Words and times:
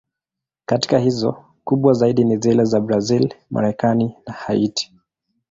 Katika 0.65 0.99
hizo, 0.99 1.45
kubwa 1.63 1.93
zaidi 1.93 2.23
ni 2.23 2.37
zile 2.37 2.65
za 2.65 2.79
Brazil, 2.81 3.33
Marekani 3.51 4.15
na 4.27 4.33
Haiti. 4.33 4.93